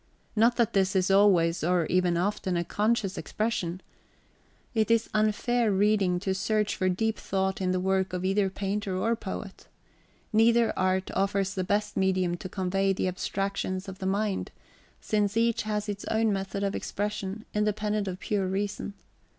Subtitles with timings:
[0.35, 3.81] Not that this is always, or even often, a conscious expression.
[4.73, 8.97] It is unfair reading to search for deep thought in the work of either painter
[8.97, 9.67] or poet.
[10.33, 14.49] Neither art {xxiii} offers the best medium to convey the abstractions of the mind,
[14.99, 18.95] since each has its own method of expression, independent of pure reason.